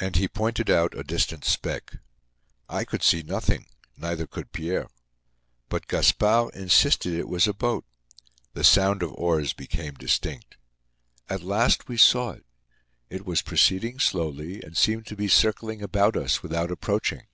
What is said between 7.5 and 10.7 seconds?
boat. The sound of oars became distinct.